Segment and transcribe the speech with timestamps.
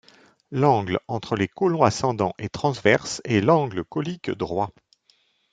[0.49, 4.71] L'angle entre les côlons ascendant et transverse est l'angle colique droit.